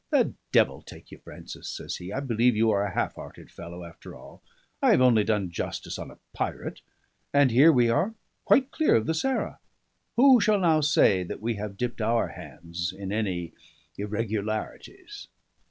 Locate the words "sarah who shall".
9.13-10.59